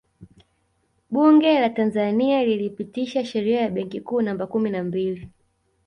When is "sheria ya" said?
3.25-3.69